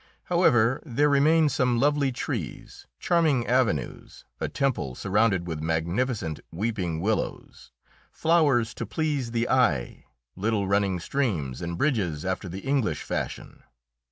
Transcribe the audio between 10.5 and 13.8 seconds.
running streams, and bridges after the English fashion.